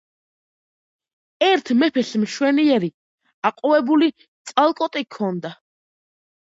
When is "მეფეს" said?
1.83-2.15